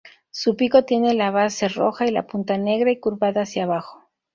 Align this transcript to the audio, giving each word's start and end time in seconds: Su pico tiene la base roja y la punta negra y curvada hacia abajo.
Su 0.31 0.55
pico 0.55 0.83
tiene 0.83 1.13
la 1.13 1.29
base 1.29 1.67
roja 1.69 2.07
y 2.07 2.11
la 2.11 2.25
punta 2.25 2.57
negra 2.57 2.89
y 2.89 2.99
curvada 2.99 3.43
hacia 3.43 3.65
abajo. 3.65 4.09